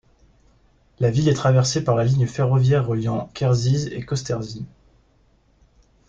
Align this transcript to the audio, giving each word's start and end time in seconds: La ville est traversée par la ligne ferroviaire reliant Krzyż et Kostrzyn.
La 0.99 1.11
ville 1.11 1.29
est 1.29 1.35
traversée 1.35 1.83
par 1.83 1.93
la 1.95 2.03
ligne 2.05 2.25
ferroviaire 2.25 2.87
reliant 2.87 3.29
Krzyż 3.35 3.85
et 3.91 4.03
Kostrzyn. 4.03 4.65